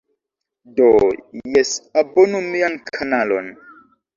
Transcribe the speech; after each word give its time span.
Do, 0.79 0.87
jes, 1.51 1.75
abonu 2.03 2.43
mian 2.49 2.81
kanalon. 2.91 3.53